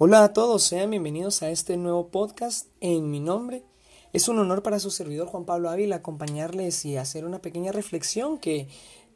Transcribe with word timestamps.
Hola 0.00 0.22
a 0.22 0.32
todos, 0.32 0.62
sean 0.62 0.90
bienvenidos 0.90 1.42
a 1.42 1.50
este 1.50 1.76
nuevo 1.76 2.06
podcast 2.06 2.68
en 2.80 3.10
mi 3.10 3.18
nombre. 3.18 3.64
Es 4.12 4.28
un 4.28 4.38
honor 4.38 4.62
para 4.62 4.78
su 4.78 4.92
servidor 4.92 5.26
Juan 5.26 5.44
Pablo 5.44 5.70
Ávila 5.70 5.96
acompañarles 5.96 6.84
y 6.84 6.96
hacer 6.96 7.24
una 7.24 7.40
pequeña 7.40 7.72
reflexión 7.72 8.38
que, 8.38 8.68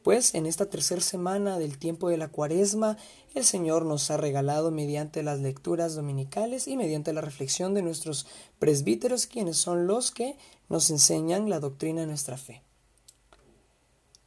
pues, 0.03 0.35
en 0.35 0.45
esta 0.45 0.65
tercera 0.65 0.99
semana 0.99 1.57
del 1.57 1.77
tiempo 1.77 2.09
de 2.09 2.17
la 2.17 2.27
cuaresma, 2.27 2.97
el 3.33 3.45
Señor 3.45 3.85
nos 3.85 4.11
ha 4.11 4.17
regalado 4.17 4.71
mediante 4.71 5.23
las 5.23 5.39
lecturas 5.39 5.95
dominicales 5.95 6.67
y 6.67 6.75
mediante 6.75 7.13
la 7.13 7.21
reflexión 7.21 7.73
de 7.73 7.81
nuestros 7.81 8.27
presbíteros, 8.59 9.25
quienes 9.25 9.55
son 9.55 9.87
los 9.87 10.11
que 10.11 10.35
nos 10.67 10.89
enseñan 10.89 11.49
la 11.49 11.61
doctrina 11.61 12.01
de 12.01 12.07
nuestra 12.07 12.35
fe. 12.35 12.61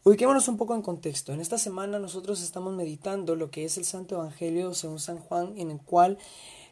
Ubiquémonos 0.07 0.47
un 0.47 0.57
poco 0.57 0.77
en 0.77 0.83
contexto. 0.83 1.33
En 1.33 1.41
esta 1.41 1.59
semana 1.59 1.99
nosotros 1.99 2.41
estamos 2.41 2.73
meditando 2.73 3.35
lo 3.35 3.51
que 3.51 3.65
es 3.65 3.77
el 3.77 3.85
Santo 3.85 4.15
Evangelio 4.15 4.73
según 4.73 5.01
San 5.01 5.19
Juan, 5.19 5.59
en 5.59 5.73
el 5.73 5.81
cual 5.81 6.17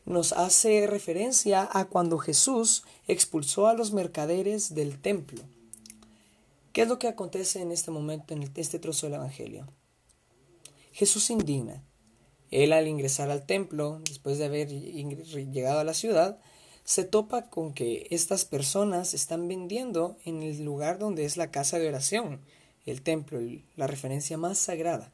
nos 0.06 0.32
hace 0.32 0.86
referencia 0.86 1.68
a 1.72 1.86
cuando 1.86 2.18
Jesús 2.18 2.84
expulsó 3.08 3.66
a 3.66 3.74
los 3.74 3.92
mercaderes 3.92 4.76
del 4.76 5.00
templo. 5.00 5.42
¿Qué 6.72 6.82
es 6.82 6.88
lo 6.88 7.00
que 7.00 7.08
acontece 7.08 7.60
en 7.60 7.72
este 7.72 7.90
momento 7.90 8.34
en 8.34 8.48
este 8.54 8.78
trozo 8.78 9.06
del 9.06 9.16
Evangelio? 9.16 9.66
Jesús 10.92 11.28
indigna. 11.28 11.82
Él 12.52 12.72
al 12.72 12.86
ingresar 12.86 13.32
al 13.32 13.46
templo, 13.46 14.00
después 14.08 14.38
de 14.38 14.44
haber 14.44 14.68
llegado 14.68 15.80
a 15.80 15.84
la 15.84 15.94
ciudad, 15.94 16.38
se 16.84 17.02
topa 17.02 17.50
con 17.50 17.74
que 17.74 18.06
estas 18.12 18.44
personas 18.44 19.12
están 19.12 19.48
vendiendo 19.48 20.18
en 20.24 20.44
el 20.44 20.64
lugar 20.64 21.00
donde 21.00 21.24
es 21.24 21.36
la 21.36 21.50
casa 21.50 21.80
de 21.80 21.88
oración 21.88 22.38
el 22.86 23.02
templo, 23.02 23.40
la 23.76 23.86
referencia 23.86 24.36
más 24.36 24.58
sagrada. 24.58 25.10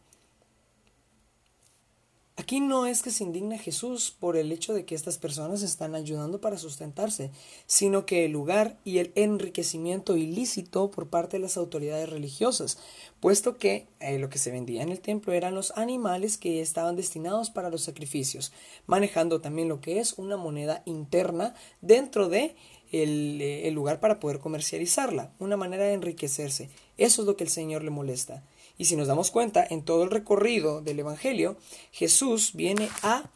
Aquí 2.40 2.58
no 2.58 2.86
es 2.86 3.02
que 3.02 3.10
se 3.10 3.22
indigna 3.22 3.58
Jesús 3.58 4.16
por 4.18 4.34
el 4.34 4.50
hecho 4.50 4.72
de 4.72 4.86
que 4.86 4.94
estas 4.94 5.18
personas 5.18 5.60
están 5.60 5.94
ayudando 5.94 6.40
para 6.40 6.56
sustentarse, 6.56 7.30
sino 7.66 8.06
que 8.06 8.24
el 8.24 8.32
lugar 8.32 8.78
y 8.82 8.96
el 8.96 9.12
enriquecimiento 9.14 10.16
ilícito 10.16 10.90
por 10.90 11.08
parte 11.08 11.36
de 11.36 11.42
las 11.42 11.58
autoridades 11.58 12.08
religiosas, 12.08 12.78
puesto 13.20 13.58
que 13.58 13.88
eh, 14.00 14.18
lo 14.18 14.30
que 14.30 14.38
se 14.38 14.50
vendía 14.50 14.82
en 14.82 14.88
el 14.88 15.00
templo 15.00 15.34
eran 15.34 15.54
los 15.54 15.76
animales 15.76 16.38
que 16.38 16.62
estaban 16.62 16.96
destinados 16.96 17.50
para 17.50 17.68
los 17.68 17.82
sacrificios, 17.82 18.52
manejando 18.86 19.42
también 19.42 19.68
lo 19.68 19.82
que 19.82 20.00
es 20.00 20.14
una 20.14 20.38
moneda 20.38 20.82
interna 20.86 21.54
dentro 21.82 22.30
de 22.30 22.56
el, 22.92 23.40
eh, 23.40 23.68
el 23.68 23.74
lugar 23.74 24.00
para 24.00 24.20
poder 24.20 24.38
comercializarla, 24.38 25.32
una 25.38 25.56
manera 25.56 25.84
de 25.84 25.94
enriquecerse. 25.94 26.68
Eso 26.98 27.22
es 27.22 27.26
lo 27.26 27.36
que 27.36 27.44
el 27.44 27.50
Señor 27.50 27.84
le 27.84 27.90
molesta. 27.90 28.42
Y 28.78 28.86
si 28.86 28.96
nos 28.96 29.08
damos 29.08 29.30
cuenta, 29.30 29.66
en 29.68 29.82
todo 29.82 30.04
el 30.04 30.10
recorrido 30.10 30.80
del 30.80 31.00
Evangelio, 31.00 31.56
Jesús 31.92 32.52
viene 32.54 32.88
a 33.02 33.30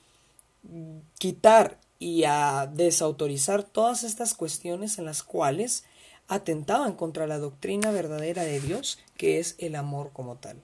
quitar 1.18 1.78
y 1.98 2.24
a 2.24 2.66
desautorizar 2.72 3.62
todas 3.62 4.04
estas 4.04 4.34
cuestiones 4.34 4.98
en 4.98 5.04
las 5.04 5.22
cuales 5.22 5.84
atentaban 6.28 6.94
contra 6.94 7.26
la 7.26 7.38
doctrina 7.38 7.90
verdadera 7.90 8.44
de 8.44 8.60
Dios, 8.60 8.98
que 9.16 9.38
es 9.38 9.56
el 9.58 9.76
amor 9.76 10.10
como 10.12 10.36
tal. 10.36 10.62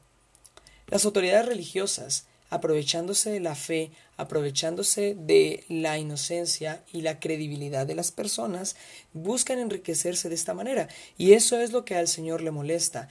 Las 0.86 1.04
autoridades 1.04 1.46
religiosas 1.46 2.26
aprovechándose 2.50 3.30
de 3.30 3.40
la 3.40 3.54
fe, 3.54 3.92
aprovechándose 4.16 5.16
de 5.18 5.64
la 5.68 5.98
inocencia 5.98 6.84
y 6.92 7.02
la 7.02 7.20
credibilidad 7.20 7.86
de 7.86 7.94
las 7.94 8.10
personas, 8.10 8.76
buscan 9.12 9.60
enriquecerse 9.60 10.28
de 10.28 10.34
esta 10.34 10.52
manera. 10.52 10.88
Y 11.16 11.32
eso 11.32 11.60
es 11.60 11.72
lo 11.72 11.84
que 11.84 11.94
al 11.94 12.08
Señor 12.08 12.42
le 12.42 12.50
molesta, 12.50 13.08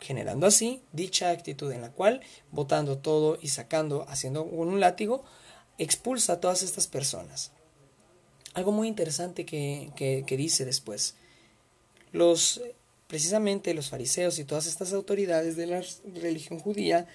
generando 0.00 0.46
así 0.46 0.82
dicha 0.92 1.30
actitud 1.30 1.70
en 1.72 1.82
la 1.82 1.90
cual, 1.90 2.22
botando 2.52 2.98
todo 2.98 3.38
y 3.42 3.48
sacando, 3.48 4.06
haciendo 4.08 4.44
un 4.44 4.78
látigo, 4.78 5.24
expulsa 5.78 6.34
a 6.34 6.40
todas 6.40 6.62
estas 6.62 6.86
personas. 6.86 7.50
Algo 8.54 8.72
muy 8.72 8.88
interesante 8.88 9.44
que, 9.44 9.90
que, 9.96 10.24
que 10.26 10.36
dice 10.36 10.64
después. 10.64 11.16
Los, 12.12 12.62
precisamente 13.08 13.74
los 13.74 13.90
fariseos 13.90 14.38
y 14.38 14.44
todas 14.44 14.66
estas 14.66 14.92
autoridades 14.92 15.56
de 15.56 15.66
la 15.66 15.82
religión 16.22 16.60
judía 16.60 17.06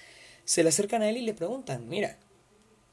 se 0.45 0.63
le 0.63 0.69
acercan 0.69 1.01
a 1.01 1.09
él 1.09 1.17
y 1.17 1.21
le 1.21 1.33
preguntan, 1.33 1.87
mira, 1.87 2.17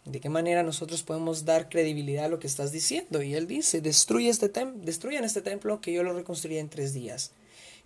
¿de 0.05 0.21
qué 0.21 0.29
manera 0.29 0.63
nosotros 0.63 1.03
podemos 1.03 1.45
dar 1.45 1.69
credibilidad 1.69 2.27
a 2.27 2.29
lo 2.29 2.39
que 2.39 2.47
estás 2.47 2.73
diciendo? 2.73 3.23
Y 3.23 3.35
él 3.35 3.47
dice, 3.47 3.81
destruye 3.81 4.29
este 4.29 4.51
destruyan 4.77 5.25
este 5.25 5.43
templo 5.43 5.81
que 5.81 5.93
yo 5.93 6.03
lo 6.03 6.15
reconstruiré 6.15 6.61
en 6.61 6.69
tres 6.69 6.95
días. 6.95 7.33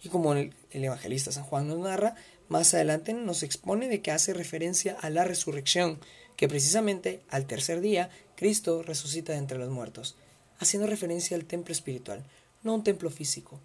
Y 0.03 0.09
como 0.09 0.33
el, 0.34 0.55
el 0.71 0.84
evangelista 0.84 1.33
San 1.33 1.45
Juan 1.45 1.69
nos 1.69 1.78
narra, 1.78 2.17
más 2.49 2.75
adelante 2.75 3.15
nos 3.15 3.43
expone 3.43 3.89
de 3.89 4.03
que 4.03 4.11
hace 4.11 4.34
referencia 4.34 4.97
a 5.00 5.11
la 5.11 5.25
resurrección, 5.25 5.99
que 6.37 6.49
precisamente 6.49 7.23
al 7.29 7.47
tercer 7.47 7.81
día 7.81 8.11
Cristo 8.37 8.83
resucita 8.83 9.33
de 9.33 9.39
entre 9.39 9.59
los 9.59 9.71
muertos, 9.71 10.17
haciendo 10.59 10.87
referencia 10.87 11.37
al 11.37 11.44
templo 11.44 11.73
espiritual, 11.73 12.25
no 12.62 12.75
un 12.75 12.84
templo 12.84 13.11
físico, 13.11 13.61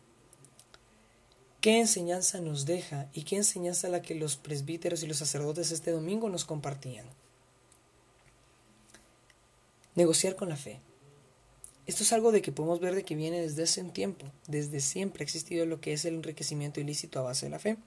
¿Qué 1.60 1.80
enseñanza 1.80 2.40
nos 2.40 2.68
deja 2.68 3.10
y 3.14 3.24
qué 3.24 3.36
enseñanza 3.36 3.90
la 3.90 4.04
que 4.04 4.14
los 4.14 4.38
presbíteros 4.38 5.02
y 5.02 5.08
los 5.08 5.18
sacerdotes 5.18 5.72
este 5.72 5.90
domingo 5.90 6.30
nos 6.30 6.46
compartían? 6.46 7.08
Negociar 9.96 10.36
con 10.36 10.50
la 10.50 10.56
fe. 10.56 10.80
Esto 11.88 12.04
es 12.04 12.14
algo 12.14 12.32
de 12.32 12.44
que 12.44 12.52
podemos 12.52 12.80
ver 12.80 12.94
de 12.94 13.04
que 13.04 13.16
viene 13.16 13.42
desde 13.42 13.64
hace 13.64 13.82
un 13.82 13.92
tiempo, 13.92 14.28
desde 14.46 14.82
siempre 14.82 15.24
ha 15.24 15.26
existido 15.26 15.66
lo 15.66 15.82
que 15.82 15.94
es 15.94 16.06
el 16.06 16.14
enriquecimiento 16.14 16.80
ilícito 16.80 17.20
a 17.20 17.24
base 17.24 17.48
de 17.48 17.50
la 17.50 17.60
fe. 17.60 17.78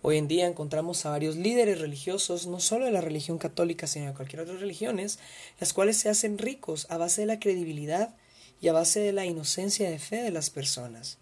Hoy 0.00 0.16
en 0.16 0.26
día 0.26 0.46
encontramos 0.46 1.04
a 1.04 1.10
varios 1.10 1.36
líderes 1.36 1.80
religiosos, 1.80 2.46
no 2.46 2.58
solo 2.58 2.86
de 2.86 2.90
la 2.90 3.02
religión 3.02 3.36
católica, 3.36 3.86
sino 3.86 4.06
de 4.06 4.14
cualquier 4.14 4.40
otra 4.40 4.56
religiones, 4.56 5.18
las 5.60 5.74
cuales 5.74 5.98
se 5.98 6.08
hacen 6.08 6.38
ricos 6.38 6.86
a 6.88 6.96
base 6.96 7.20
de 7.20 7.26
la 7.26 7.38
credibilidad 7.38 8.14
y 8.62 8.68
a 8.68 8.72
base 8.72 9.00
de 9.00 9.12
la 9.12 9.26
inocencia 9.26 9.90
de 9.90 9.98
fe 9.98 10.22
de 10.22 10.30
las 10.30 10.48
personas 10.48 11.18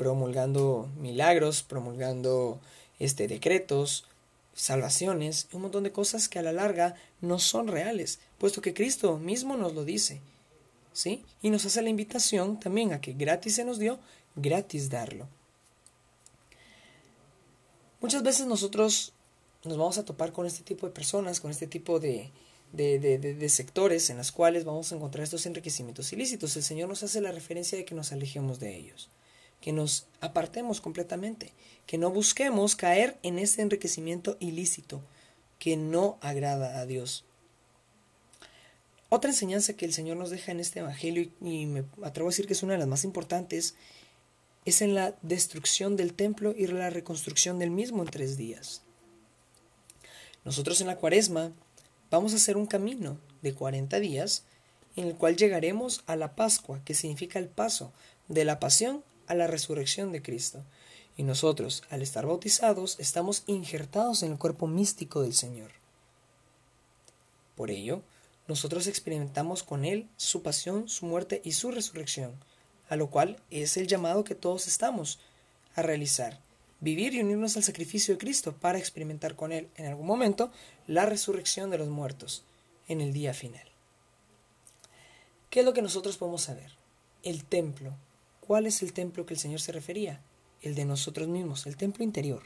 promulgando 0.00 0.88
milagros, 0.96 1.62
promulgando 1.62 2.58
este, 2.98 3.28
decretos, 3.28 4.06
salvaciones, 4.54 5.46
un 5.52 5.60
montón 5.60 5.84
de 5.84 5.92
cosas 5.92 6.26
que 6.26 6.38
a 6.38 6.42
la 6.42 6.54
larga 6.54 6.94
no 7.20 7.38
son 7.38 7.68
reales, 7.68 8.18
puesto 8.38 8.62
que 8.62 8.72
Cristo 8.72 9.18
mismo 9.18 9.58
nos 9.58 9.74
lo 9.74 9.84
dice. 9.84 10.22
¿Sí? 10.94 11.22
Y 11.42 11.50
nos 11.50 11.66
hace 11.66 11.82
la 11.82 11.90
invitación 11.90 12.58
también 12.58 12.94
a 12.94 13.02
que 13.02 13.12
gratis 13.12 13.56
se 13.56 13.64
nos 13.66 13.78
dio, 13.78 13.98
gratis 14.36 14.88
darlo. 14.88 15.28
Muchas 18.00 18.22
veces 18.22 18.46
nosotros 18.46 19.12
nos 19.64 19.76
vamos 19.76 19.98
a 19.98 20.06
topar 20.06 20.32
con 20.32 20.46
este 20.46 20.64
tipo 20.64 20.86
de 20.86 20.94
personas, 20.94 21.40
con 21.40 21.50
este 21.50 21.66
tipo 21.66 22.00
de, 22.00 22.30
de, 22.72 23.48
sectores 23.50 24.08
en 24.08 24.16
los 24.16 24.32
cuales 24.32 24.64
vamos 24.64 24.90
a 24.90 24.94
encontrar 24.94 25.24
estos 25.24 25.44
enriquecimientos 25.44 26.10
ilícitos. 26.14 26.56
El 26.56 26.62
Señor 26.62 26.88
nos 26.88 27.02
hace 27.02 27.20
la 27.20 27.32
referencia 27.32 27.76
de 27.76 27.84
que 27.84 27.94
nos 27.94 28.12
alejemos 28.12 28.60
de 28.60 28.74
ellos 28.74 29.10
que 29.60 29.72
nos 29.72 30.06
apartemos 30.20 30.80
completamente, 30.80 31.52
que 31.86 31.98
no 31.98 32.10
busquemos 32.10 32.76
caer 32.76 33.18
en 33.22 33.38
ese 33.38 33.62
enriquecimiento 33.62 34.36
ilícito 34.40 35.02
que 35.58 35.76
no 35.76 36.18
agrada 36.22 36.80
a 36.80 36.86
Dios. 36.86 37.24
Otra 39.08 39.30
enseñanza 39.30 39.74
que 39.74 39.84
el 39.84 39.92
Señor 39.92 40.16
nos 40.16 40.30
deja 40.30 40.52
en 40.52 40.60
este 40.60 40.80
Evangelio, 40.80 41.30
y 41.40 41.66
me 41.66 41.84
atrevo 42.02 42.28
a 42.28 42.32
decir 42.32 42.46
que 42.46 42.52
es 42.52 42.62
una 42.62 42.74
de 42.74 42.78
las 42.78 42.88
más 42.88 43.04
importantes, 43.04 43.74
es 44.64 44.82
en 44.82 44.94
la 44.94 45.16
destrucción 45.22 45.96
del 45.96 46.14
templo 46.14 46.54
y 46.56 46.66
la 46.66 46.90
reconstrucción 46.90 47.58
del 47.58 47.70
mismo 47.70 48.02
en 48.02 48.08
tres 48.08 48.36
días. 48.36 48.82
Nosotros 50.44 50.80
en 50.80 50.86
la 50.86 50.96
cuaresma 50.96 51.52
vamos 52.10 52.32
a 52.32 52.36
hacer 52.36 52.56
un 52.56 52.66
camino 52.66 53.18
de 53.42 53.54
40 53.54 54.00
días 54.00 54.44
en 54.96 55.08
el 55.08 55.16
cual 55.16 55.36
llegaremos 55.36 56.02
a 56.06 56.16
la 56.16 56.34
Pascua, 56.34 56.80
que 56.84 56.94
significa 56.94 57.38
el 57.38 57.48
paso 57.48 57.92
de 58.28 58.44
la 58.44 58.60
pasión 58.60 59.04
a 59.30 59.34
la 59.34 59.46
resurrección 59.46 60.10
de 60.10 60.22
Cristo. 60.22 60.64
Y 61.16 61.22
nosotros, 61.22 61.84
al 61.88 62.02
estar 62.02 62.26
bautizados, 62.26 62.98
estamos 62.98 63.44
injertados 63.46 64.22
en 64.24 64.32
el 64.32 64.38
cuerpo 64.38 64.66
místico 64.66 65.22
del 65.22 65.34
Señor. 65.34 65.70
Por 67.54 67.70
ello, 67.70 68.02
nosotros 68.48 68.88
experimentamos 68.88 69.62
con 69.62 69.84
Él 69.84 70.08
su 70.16 70.42
pasión, 70.42 70.88
su 70.88 71.06
muerte 71.06 71.40
y 71.44 71.52
su 71.52 71.70
resurrección, 71.70 72.34
a 72.88 72.96
lo 72.96 73.08
cual 73.08 73.40
es 73.50 73.76
el 73.76 73.86
llamado 73.86 74.24
que 74.24 74.34
todos 74.34 74.66
estamos 74.66 75.20
a 75.76 75.82
realizar, 75.82 76.40
vivir 76.80 77.14
y 77.14 77.20
unirnos 77.20 77.56
al 77.56 77.62
sacrificio 77.62 78.14
de 78.14 78.18
Cristo 78.18 78.52
para 78.52 78.78
experimentar 78.78 79.36
con 79.36 79.52
Él 79.52 79.68
en 79.76 79.86
algún 79.86 80.06
momento 80.06 80.50
la 80.88 81.06
resurrección 81.06 81.70
de 81.70 81.78
los 81.78 81.88
muertos 81.88 82.42
en 82.88 83.00
el 83.00 83.12
día 83.12 83.32
final. 83.32 83.70
¿Qué 85.50 85.60
es 85.60 85.66
lo 85.66 85.72
que 85.72 85.82
nosotros 85.82 86.16
podemos 86.16 86.42
saber? 86.42 86.72
El 87.22 87.44
templo. 87.44 87.94
¿Cuál 88.50 88.66
es 88.66 88.82
el 88.82 88.92
templo 88.92 89.26
que 89.26 89.34
el 89.34 89.38
Señor 89.38 89.60
se 89.60 89.70
refería? 89.70 90.20
El 90.60 90.74
de 90.74 90.84
nosotros 90.84 91.28
mismos, 91.28 91.66
el 91.66 91.76
templo 91.76 92.02
interior. 92.02 92.42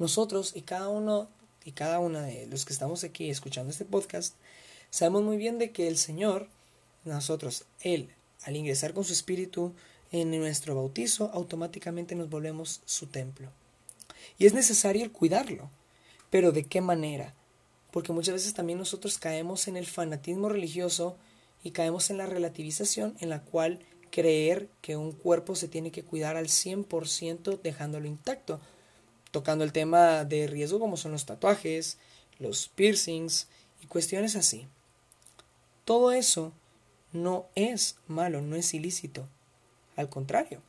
Nosotros 0.00 0.50
y 0.56 0.62
cada 0.62 0.88
uno 0.88 1.28
y 1.64 1.70
cada 1.70 2.00
una 2.00 2.22
de 2.22 2.48
los 2.48 2.64
que 2.64 2.72
estamos 2.72 3.04
aquí 3.04 3.30
escuchando 3.30 3.70
este 3.70 3.84
podcast, 3.84 4.34
sabemos 4.90 5.22
muy 5.22 5.36
bien 5.36 5.60
de 5.60 5.70
que 5.70 5.86
el 5.86 5.96
Señor, 5.96 6.48
nosotros, 7.04 7.66
Él, 7.82 8.10
al 8.42 8.56
ingresar 8.56 8.94
con 8.94 9.04
su 9.04 9.12
Espíritu 9.12 9.76
en 10.10 10.36
nuestro 10.36 10.74
bautizo, 10.74 11.30
automáticamente 11.32 12.16
nos 12.16 12.28
volvemos 12.28 12.82
su 12.84 13.06
templo. 13.06 13.52
Y 14.38 14.46
es 14.46 14.54
necesario 14.54 15.12
cuidarlo. 15.12 15.70
Pero 16.30 16.50
¿de 16.50 16.64
qué 16.64 16.80
manera? 16.80 17.32
Porque 17.92 18.12
muchas 18.12 18.34
veces 18.34 18.54
también 18.54 18.80
nosotros 18.80 19.18
caemos 19.18 19.68
en 19.68 19.76
el 19.76 19.86
fanatismo 19.86 20.48
religioso 20.48 21.16
y 21.62 21.70
caemos 21.70 22.10
en 22.10 22.18
la 22.18 22.26
relativización 22.26 23.16
en 23.20 23.28
la 23.28 23.44
cual 23.44 23.78
creer 24.10 24.68
que 24.80 24.96
un 24.96 25.12
cuerpo 25.12 25.54
se 25.54 25.68
tiene 25.68 25.90
que 25.90 26.04
cuidar 26.04 26.36
al 26.36 26.46
100% 26.46 27.60
dejándolo 27.62 28.06
intacto, 28.06 28.60
tocando 29.30 29.64
el 29.64 29.72
tema 29.72 30.24
de 30.24 30.46
riesgo 30.46 30.80
como 30.80 30.96
son 30.96 31.12
los 31.12 31.26
tatuajes, 31.26 31.98
los 32.38 32.68
piercings 32.68 33.48
y 33.82 33.86
cuestiones 33.86 34.36
así. 34.36 34.66
Todo 35.84 36.12
eso 36.12 36.52
no 37.12 37.46
es 37.54 37.96
malo, 38.06 38.40
no 38.42 38.56
es 38.56 38.74
ilícito. 38.74 39.26
Al 39.96 40.08
contrario, 40.08 40.60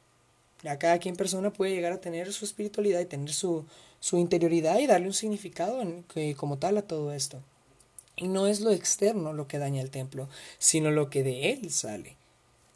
ya 0.63 0.79
cada 0.79 0.99
quien 0.99 1.15
persona 1.15 1.51
puede 1.51 1.73
llegar 1.73 1.93
a 1.93 2.01
tener 2.01 2.31
su 2.33 2.45
espiritualidad 2.45 2.99
y 2.99 3.05
tener 3.05 3.33
su, 3.33 3.65
su 3.99 4.17
interioridad 4.17 4.79
y 4.79 4.87
darle 4.87 5.07
un 5.07 5.13
significado 5.13 5.81
como 6.37 6.57
tal 6.57 6.77
a 6.77 6.81
todo 6.83 7.13
esto. 7.13 7.41
Y 8.15 8.27
no 8.27 8.47
es 8.47 8.59
lo 8.59 8.71
externo 8.71 9.31
lo 9.31 9.47
que 9.47 9.59
daña 9.59 9.81
el 9.81 9.91
templo, 9.91 10.27
sino 10.57 10.91
lo 10.91 11.09
que 11.09 11.23
de 11.23 11.51
él 11.51 11.71
sale. 11.71 12.18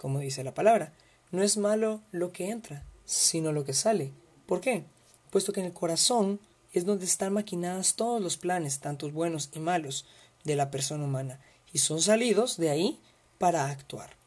Como 0.03 0.19
dice 0.19 0.43
la 0.43 0.53
palabra, 0.53 0.91
no 1.31 1.43
es 1.43 1.55
malo 1.55 2.01
lo 2.11 2.33
que 2.33 2.49
entra, 2.49 2.83
sino 3.05 3.53
lo 3.53 3.63
que 3.63 3.71
sale. 3.71 4.11
¿Por 4.45 4.59
qué? 4.59 4.83
Puesto 5.29 5.53
que 5.53 5.61
en 5.61 5.67
el 5.67 5.71
corazón 5.71 6.41
es 6.73 6.83
donde 6.83 7.05
están 7.05 7.31
maquinadas 7.31 7.95
todos 7.95 8.21
los 8.21 8.35
planes, 8.35 8.81
tantos 8.81 9.13
buenos 9.13 9.49
y 9.53 9.59
malos, 9.61 10.05
de 10.43 10.57
la 10.57 10.71
persona 10.71 11.05
humana, 11.05 11.39
y 11.71 11.77
son 11.77 12.01
salidos 12.01 12.57
de 12.57 12.69
ahí 12.69 12.99
para 13.37 13.69
actuar. 13.69 14.17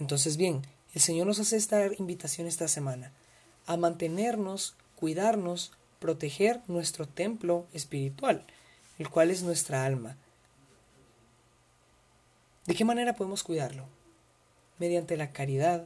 Entonces, 0.00 0.36
bien, 0.36 0.66
el 0.94 1.00
Señor 1.00 1.28
nos 1.28 1.38
hace 1.38 1.56
esta 1.56 1.86
invitación 1.94 2.48
esta 2.48 2.66
semana 2.66 3.12
a 3.66 3.76
mantenernos, 3.76 4.74
cuidarnos, 4.96 5.70
proteger 6.00 6.60
nuestro 6.66 7.06
templo 7.06 7.68
espiritual, 7.72 8.44
el 8.98 9.08
cual 9.10 9.30
es 9.30 9.44
nuestra 9.44 9.84
alma, 9.84 10.16
¿De 12.68 12.74
qué 12.74 12.84
manera 12.84 13.14
podemos 13.14 13.42
cuidarlo? 13.42 13.86
Mediante 14.78 15.16
la 15.16 15.32
caridad, 15.32 15.84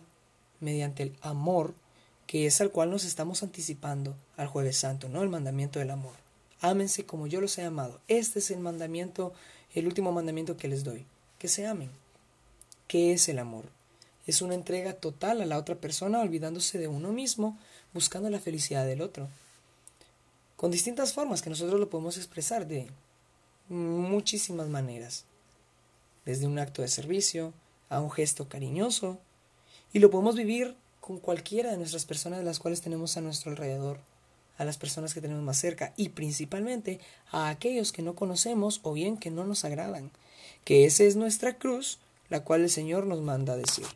mediante 0.60 1.02
el 1.02 1.16
amor, 1.22 1.74
que 2.26 2.46
es 2.46 2.60
al 2.60 2.70
cual 2.70 2.90
nos 2.90 3.04
estamos 3.04 3.42
anticipando 3.42 4.14
al 4.36 4.46
jueves 4.46 4.76
santo, 4.76 5.08
¿no? 5.08 5.22
El 5.22 5.28
mandamiento 5.28 5.78
del 5.78 5.90
amor. 5.90 6.14
Ámense 6.60 7.04
como 7.04 7.26
yo 7.26 7.40
los 7.40 7.58
he 7.58 7.64
amado. 7.64 8.00
Este 8.08 8.38
es 8.38 8.50
el 8.50 8.60
mandamiento, 8.60 9.32
el 9.74 9.86
último 9.86 10.12
mandamiento 10.12 10.56
que 10.56 10.68
les 10.68 10.84
doy. 10.84 11.04
Que 11.38 11.48
se 11.48 11.66
amen. 11.66 11.90
¿Qué 12.86 13.12
es 13.12 13.28
el 13.28 13.38
amor? 13.38 13.64
Es 14.26 14.42
una 14.42 14.54
entrega 14.54 14.92
total 14.94 15.40
a 15.40 15.46
la 15.46 15.58
otra 15.58 15.74
persona, 15.74 16.20
olvidándose 16.20 16.78
de 16.78 16.88
uno 16.88 17.12
mismo, 17.12 17.58
buscando 17.92 18.30
la 18.30 18.38
felicidad 18.38 18.86
del 18.86 19.02
otro. 19.02 19.28
Con 20.56 20.70
distintas 20.70 21.12
formas 21.12 21.42
que 21.42 21.50
nosotros 21.50 21.80
lo 21.80 21.90
podemos 21.90 22.16
expresar 22.16 22.66
de 22.68 22.88
muchísimas 23.68 24.68
maneras 24.68 25.24
desde 26.24 26.46
un 26.46 26.58
acto 26.58 26.82
de 26.82 26.88
servicio 26.88 27.52
a 27.92 28.00
un 28.00 28.10
gesto 28.10 28.48
cariñoso, 28.48 29.18
y 29.92 29.98
lo 29.98 30.10
podemos 30.10 30.34
vivir 30.34 30.74
con 31.00 31.18
cualquiera 31.18 31.70
de 31.70 31.76
nuestras 31.76 32.06
personas 32.06 32.38
de 32.38 32.44
las 32.44 32.58
cuales 32.58 32.80
tenemos 32.80 33.16
a 33.16 33.20
nuestro 33.20 33.50
alrededor, 33.50 33.98
a 34.56 34.64
las 34.64 34.78
personas 34.78 35.12
que 35.12 35.20
tenemos 35.20 35.42
más 35.42 35.58
cerca 35.58 35.92
y 35.96 36.10
principalmente 36.10 37.00
a 37.30 37.48
aquellos 37.48 37.92
que 37.92 38.02
no 38.02 38.14
conocemos 38.14 38.80
o 38.82 38.92
bien 38.92 39.18
que 39.18 39.30
no 39.30 39.44
nos 39.44 39.64
agradan, 39.64 40.10
que 40.64 40.86
esa 40.86 41.04
es 41.04 41.16
nuestra 41.16 41.58
cruz, 41.58 41.98
la 42.30 42.44
cual 42.44 42.62
el 42.62 42.70
Señor 42.70 43.06
nos 43.06 43.20
manda 43.20 43.52
a 43.52 43.58
decir. 43.58 43.86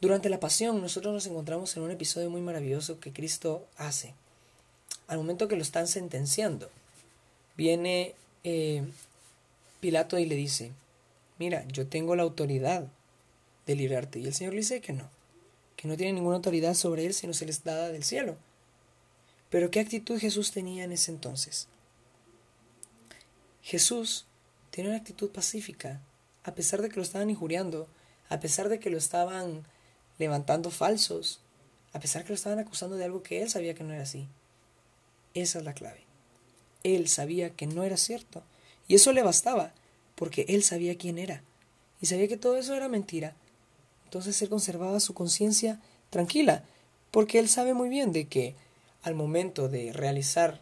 Durante 0.00 0.30
la 0.30 0.40
pasión 0.40 0.80
nosotros 0.80 1.12
nos 1.12 1.26
encontramos 1.26 1.76
en 1.76 1.82
un 1.82 1.90
episodio 1.90 2.30
muy 2.30 2.40
maravilloso 2.40 3.00
que 3.00 3.12
Cristo 3.12 3.66
hace. 3.76 4.14
Al 5.08 5.18
momento 5.18 5.46
que 5.46 5.56
lo 5.56 5.62
están 5.62 5.88
sentenciando, 5.88 6.70
viene 7.56 8.14
eh, 8.44 8.82
Pilato 9.80 10.18
y 10.18 10.26
le 10.26 10.36
dice, 10.36 10.72
mira, 11.38 11.66
yo 11.68 11.86
tengo 11.86 12.16
la 12.16 12.22
autoridad 12.22 12.88
de 13.66 13.74
librarte. 13.74 14.18
Y 14.18 14.26
el 14.26 14.34
Señor 14.34 14.54
le 14.54 14.60
dice 14.60 14.80
que 14.80 14.92
no, 14.92 15.10
que 15.76 15.88
no 15.88 15.96
tiene 15.96 16.14
ninguna 16.14 16.36
autoridad 16.36 16.74
sobre 16.74 17.06
él 17.06 17.14
sino 17.14 17.32
se 17.32 17.46
les 17.46 17.64
dada 17.64 17.90
del 17.90 18.04
cielo. 18.04 18.36
Pero 19.50 19.70
¿qué 19.70 19.80
actitud 19.80 20.18
Jesús 20.18 20.50
tenía 20.50 20.84
en 20.84 20.92
ese 20.92 21.10
entonces? 21.10 21.68
Jesús 23.62 24.26
tiene 24.70 24.90
una 24.90 24.98
actitud 24.98 25.30
pacífica, 25.30 26.00
a 26.44 26.54
pesar 26.54 26.82
de 26.82 26.88
que 26.88 26.96
lo 26.96 27.02
estaban 27.02 27.30
injuriando, 27.30 27.88
a 28.28 28.40
pesar 28.40 28.68
de 28.68 28.78
que 28.78 28.90
lo 28.90 28.98
estaban 28.98 29.64
levantando 30.18 30.70
falsos, 30.70 31.40
a 31.92 32.00
pesar 32.00 32.22
de 32.22 32.26
que 32.26 32.32
lo 32.32 32.36
estaban 32.36 32.58
acusando 32.58 32.96
de 32.96 33.04
algo 33.04 33.22
que 33.22 33.42
él 33.42 33.50
sabía 33.50 33.74
que 33.74 33.84
no 33.84 33.92
era 33.92 34.02
así. 34.02 34.28
Esa 35.34 35.58
es 35.58 35.64
la 35.64 35.74
clave. 35.74 36.04
Él 36.82 37.08
sabía 37.08 37.50
que 37.50 37.66
no 37.66 37.84
era 37.84 37.96
cierto 37.96 38.42
y 38.88 38.94
eso 38.94 39.12
le 39.12 39.22
bastaba, 39.22 39.72
porque 40.16 40.46
él 40.48 40.64
sabía 40.64 40.98
quién 40.98 41.18
era, 41.18 41.44
y 42.00 42.06
sabía 42.06 42.26
que 42.26 42.36
todo 42.36 42.56
eso 42.56 42.74
era 42.74 42.88
mentira. 42.88 43.36
Entonces 44.04 44.40
él 44.42 44.48
conservaba 44.48 44.98
su 45.00 45.14
conciencia 45.14 45.80
tranquila, 46.10 46.64
porque 47.10 47.38
él 47.38 47.48
sabe 47.48 47.74
muy 47.74 47.88
bien 47.88 48.12
de 48.12 48.26
que 48.26 48.54
al 49.02 49.14
momento 49.14 49.68
de 49.68 49.92
realizar 49.92 50.60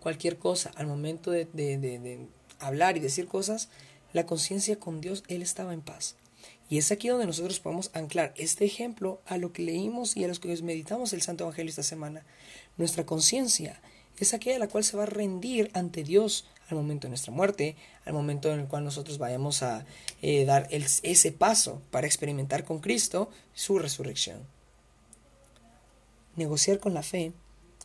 cualquier 0.00 0.38
cosa, 0.38 0.70
al 0.76 0.86
momento 0.86 1.30
de, 1.30 1.46
de, 1.46 1.78
de, 1.78 2.26
hablar 2.58 2.96
y 2.96 3.00
decir 3.00 3.26
cosas, 3.26 3.68
la 4.12 4.26
conciencia 4.26 4.78
con 4.78 5.00
Dios, 5.00 5.22
él 5.28 5.42
estaba 5.42 5.72
en 5.72 5.80
paz. 5.80 6.16
Y 6.68 6.78
es 6.78 6.92
aquí 6.92 7.08
donde 7.08 7.26
nosotros 7.26 7.60
podemos 7.60 7.90
anclar 7.94 8.32
este 8.36 8.64
ejemplo 8.64 9.20
a 9.26 9.38
lo 9.38 9.52
que 9.52 9.62
leímos 9.62 10.16
y 10.16 10.24
a 10.24 10.28
los 10.28 10.38
que 10.38 10.54
meditamos 10.62 11.12
el 11.12 11.22
Santo 11.22 11.44
Evangelio 11.44 11.70
esta 11.70 11.82
semana. 11.82 12.24
Nuestra 12.76 13.04
conciencia 13.04 13.80
es 14.24 14.34
aquella 14.34 14.58
la 14.58 14.68
cual 14.68 14.84
se 14.84 14.96
va 14.96 15.04
a 15.04 15.06
rendir 15.06 15.70
ante 15.74 16.04
Dios 16.04 16.44
al 16.68 16.76
momento 16.76 17.06
de 17.06 17.10
nuestra 17.10 17.32
muerte, 17.32 17.76
al 18.04 18.12
momento 18.12 18.52
en 18.52 18.60
el 18.60 18.66
cual 18.66 18.84
nosotros 18.84 19.18
vayamos 19.18 19.62
a 19.62 19.84
eh, 20.22 20.44
dar 20.44 20.68
ese 20.70 21.32
paso 21.32 21.82
para 21.90 22.06
experimentar 22.06 22.64
con 22.64 22.80
Cristo 22.80 23.30
su 23.54 23.78
resurrección. 23.78 24.40
Negociar 26.36 26.78
con 26.78 26.94
la 26.94 27.02
fe 27.02 27.32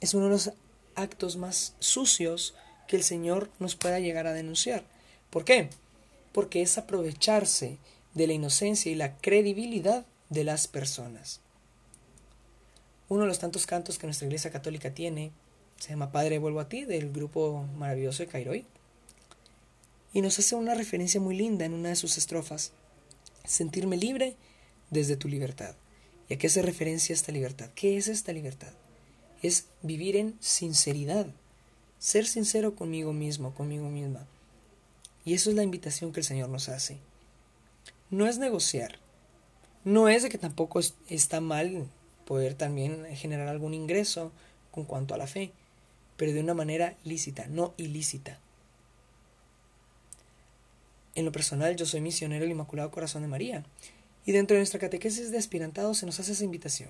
es 0.01 0.13
uno 0.13 0.25
de 0.25 0.31
los 0.31 0.51
actos 0.95 1.37
más 1.37 1.75
sucios 1.79 2.53
que 2.87 2.95
el 2.95 3.03
Señor 3.03 3.49
nos 3.59 3.75
pueda 3.75 3.99
llegar 3.99 4.27
a 4.27 4.33
denunciar. 4.33 4.83
¿Por 5.29 5.45
qué? 5.45 5.69
Porque 6.31 6.61
es 6.61 6.77
aprovecharse 6.77 7.77
de 8.13 8.27
la 8.27 8.33
inocencia 8.33 8.91
y 8.91 8.95
la 8.95 9.17
credibilidad 9.17 10.05
de 10.29 10.43
las 10.43 10.67
personas. 10.67 11.41
Uno 13.09 13.21
de 13.21 13.27
los 13.27 13.39
tantos 13.39 13.65
cantos 13.65 13.97
que 13.97 14.07
nuestra 14.07 14.27
Iglesia 14.27 14.51
Católica 14.51 14.93
tiene 14.93 15.31
se 15.79 15.89
llama 15.89 16.11
Padre 16.11 16.39
Vuelvo 16.39 16.59
a 16.59 16.69
ti, 16.69 16.85
del 16.85 17.11
grupo 17.11 17.65
maravilloso 17.77 18.23
de 18.23 18.27
Cairoi. 18.27 18.65
Y 20.13 20.21
nos 20.21 20.39
hace 20.39 20.55
una 20.55 20.73
referencia 20.73 21.19
muy 21.19 21.35
linda 21.35 21.65
en 21.65 21.73
una 21.73 21.89
de 21.89 21.95
sus 21.95 22.17
estrofas. 22.17 22.71
Sentirme 23.43 23.97
libre 23.97 24.35
desde 24.89 25.17
tu 25.17 25.27
libertad. 25.27 25.75
¿Y 26.29 26.33
a 26.33 26.37
qué 26.37 26.47
hace 26.47 26.61
referencia 26.61 27.13
esta 27.13 27.31
libertad? 27.31 27.69
¿Qué 27.75 27.97
es 27.97 28.07
esta 28.07 28.31
libertad? 28.31 28.71
Es 29.41 29.65
vivir 29.81 30.15
en 30.15 30.37
sinceridad. 30.39 31.27
Ser 31.99 32.25
sincero 32.25 32.75
conmigo 32.75 33.13
mismo, 33.13 33.53
conmigo 33.53 33.89
misma. 33.89 34.25
Y 35.25 35.33
eso 35.33 35.49
es 35.49 35.55
la 35.55 35.63
invitación 35.63 36.13
que 36.13 36.21
el 36.21 36.25
Señor 36.25 36.49
nos 36.49 36.69
hace. 36.69 36.97
No 38.09 38.27
es 38.27 38.37
negociar. 38.37 38.99
No 39.83 40.07
es 40.07 40.23
de 40.23 40.29
que 40.29 40.37
tampoco 40.37 40.79
está 41.09 41.41
mal 41.41 41.87
poder 42.25 42.55
también 42.55 43.05
generar 43.15 43.49
algún 43.49 43.73
ingreso 43.73 44.31
con 44.71 44.85
cuanto 44.85 45.13
a 45.13 45.17
la 45.17 45.27
fe 45.27 45.51
pero 46.17 46.33
de 46.33 46.39
una 46.39 46.53
manera 46.53 46.95
lícita, 47.03 47.47
no 47.47 47.73
ilícita. 47.77 48.39
En 51.15 51.25
lo 51.25 51.31
personal, 51.31 51.75
yo 51.75 51.85
soy 51.85 52.01
misionero 52.01 52.41
del 52.41 52.51
Inmaculado 52.51 52.91
Corazón 52.91 53.21
de 53.21 53.27
María, 53.27 53.63
y 54.25 54.31
dentro 54.31 54.55
de 54.55 54.59
nuestra 54.59 54.79
catequesis 54.79 55.31
de 55.31 55.37
aspirantados 55.37 55.99
se 55.99 56.05
nos 56.05 56.19
hace 56.19 56.33
esa 56.33 56.43
invitación, 56.43 56.89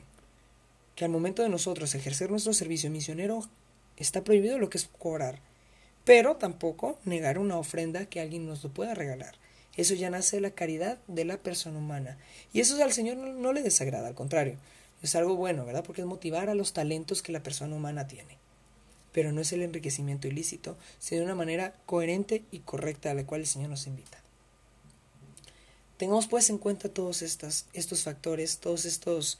que 0.95 1.05
al 1.05 1.11
momento 1.11 1.43
de 1.43 1.49
nosotros 1.49 1.93
ejercer 1.93 2.31
nuestro 2.31 2.53
servicio 2.53 2.89
misionero 2.89 3.41
está 3.97 4.23
prohibido 4.23 4.57
lo 4.57 4.69
que 4.69 4.77
es 4.77 4.89
cobrar, 4.97 5.39
pero 6.05 6.37
tampoco 6.37 6.97
negar 7.03 7.37
una 7.37 7.57
ofrenda 7.57 8.05
que 8.05 8.21
alguien 8.21 8.45
nos 8.45 8.63
lo 8.63 8.69
pueda 8.69 8.93
regalar. 8.93 9.35
Eso 9.75 9.93
ya 9.93 10.09
nace 10.09 10.37
de 10.37 10.41
la 10.41 10.51
caridad 10.51 10.97
de 11.07 11.25
la 11.25 11.37
persona 11.37 11.77
humana. 11.77 12.17
Y 12.53 12.61
eso 12.61 12.81
al 12.81 12.93
Señor 12.93 13.17
no, 13.17 13.33
no 13.33 13.51
le 13.51 13.61
desagrada, 13.61 14.07
al 14.07 14.15
contrario, 14.15 14.55
es 15.01 15.15
algo 15.15 15.35
bueno, 15.35 15.65
¿verdad? 15.65 15.83
Porque 15.83 16.01
es 16.01 16.07
motivar 16.07 16.49
a 16.49 16.55
los 16.55 16.71
talentos 16.71 17.21
que 17.21 17.33
la 17.33 17.43
persona 17.43 17.75
humana 17.75 18.07
tiene 18.07 18.37
pero 19.15 19.31
no 19.31 19.39
es 19.39 19.53
el 19.53 19.61
enriquecimiento 19.61 20.27
ilícito, 20.27 20.75
sino 20.99 21.23
una 21.23 21.35
manera 21.35 21.73
coherente 21.85 22.43
y 22.51 22.59
correcta 22.59 23.11
a 23.11 23.13
la 23.13 23.25
cual 23.25 23.39
el 23.39 23.47
Señor 23.47 23.69
nos 23.69 23.87
invita. 23.87 24.17
Tengamos 25.95 26.27
pues 26.27 26.49
en 26.49 26.57
cuenta 26.57 26.89
todos 26.89 27.21
estos 27.21 28.03
factores, 28.03 28.57
todos 28.57 28.83
estos 28.83 29.39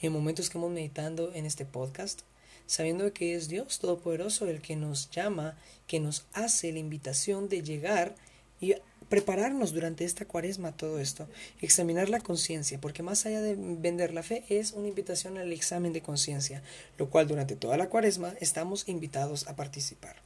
eh, 0.00 0.10
momentos 0.10 0.50
que 0.50 0.58
hemos 0.58 0.72
meditando 0.72 1.32
en 1.34 1.46
este 1.46 1.64
podcast, 1.64 2.22
sabiendo 2.66 3.12
que 3.12 3.36
es 3.36 3.46
Dios 3.46 3.78
Todopoderoso 3.78 4.48
el 4.48 4.60
que 4.60 4.74
nos 4.74 5.08
llama, 5.10 5.56
que 5.86 6.00
nos 6.00 6.24
hace 6.32 6.72
la 6.72 6.80
invitación 6.80 7.48
de 7.48 7.62
llegar 7.62 8.16
y 8.62 8.76
prepararnos 9.10 9.74
durante 9.74 10.06
esta 10.06 10.24
cuaresma 10.24 10.74
todo 10.74 10.98
esto, 10.98 11.28
examinar 11.60 12.08
la 12.08 12.20
conciencia, 12.20 12.80
porque 12.80 13.02
más 13.02 13.26
allá 13.26 13.42
de 13.42 13.56
vender 13.56 14.14
la 14.14 14.22
fe 14.22 14.44
es 14.48 14.72
una 14.72 14.88
invitación 14.88 15.36
al 15.36 15.52
examen 15.52 15.92
de 15.92 16.00
conciencia, 16.00 16.62
lo 16.96 17.10
cual 17.10 17.28
durante 17.28 17.56
toda 17.56 17.76
la 17.76 17.90
cuaresma 17.90 18.34
estamos 18.40 18.88
invitados 18.88 19.46
a 19.48 19.56
participar. 19.56 20.16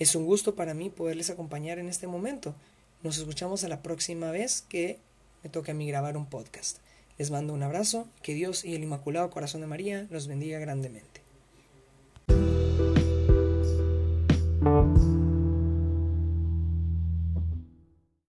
Es 0.00 0.16
un 0.16 0.24
gusto 0.24 0.56
para 0.56 0.74
mí 0.74 0.90
poderles 0.90 1.30
acompañar 1.30 1.78
en 1.78 1.88
este 1.88 2.08
momento. 2.08 2.56
Nos 3.04 3.18
escuchamos 3.18 3.62
a 3.62 3.68
la 3.68 3.82
próxima 3.82 4.32
vez 4.32 4.64
que 4.68 4.98
me 5.44 5.50
toque 5.50 5.70
a 5.70 5.74
mí 5.74 5.86
grabar 5.86 6.16
un 6.16 6.26
podcast. 6.26 6.78
Les 7.18 7.30
mando 7.30 7.52
un 7.52 7.62
abrazo, 7.62 8.08
que 8.22 8.34
Dios 8.34 8.64
y 8.64 8.74
el 8.74 8.82
Inmaculado 8.82 9.30
Corazón 9.30 9.60
de 9.60 9.66
María 9.66 10.06
los 10.10 10.26
bendiga 10.26 10.58
grandemente. 10.58 11.19